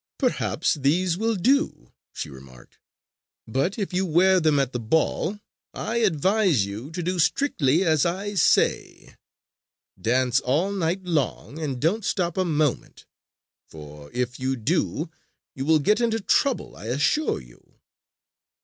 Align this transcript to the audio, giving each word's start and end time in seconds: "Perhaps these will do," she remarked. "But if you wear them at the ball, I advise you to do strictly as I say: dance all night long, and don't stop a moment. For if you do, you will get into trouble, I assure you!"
"Perhaps 0.17 0.73
these 0.81 1.15
will 1.15 1.35
do," 1.35 1.93
she 2.11 2.27
remarked. 2.31 2.79
"But 3.47 3.77
if 3.77 3.93
you 3.93 4.03
wear 4.03 4.39
them 4.39 4.57
at 4.57 4.73
the 4.73 4.79
ball, 4.79 5.39
I 5.75 5.97
advise 5.97 6.65
you 6.65 6.89
to 6.93 7.03
do 7.03 7.19
strictly 7.19 7.83
as 7.83 8.03
I 8.03 8.33
say: 8.33 9.13
dance 10.01 10.39
all 10.39 10.71
night 10.71 11.03
long, 11.03 11.59
and 11.59 11.79
don't 11.79 12.03
stop 12.03 12.35
a 12.35 12.43
moment. 12.45 13.05
For 13.69 14.09
if 14.11 14.39
you 14.39 14.55
do, 14.55 15.11
you 15.53 15.65
will 15.65 15.77
get 15.77 16.01
into 16.01 16.19
trouble, 16.19 16.75
I 16.75 16.85
assure 16.85 17.39
you!" 17.39 17.75